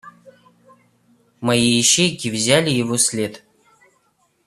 Мои 1.41 1.77
ищейки 1.79 2.29
взяли 2.29 2.71
его 2.71 2.97
след. 2.97 3.43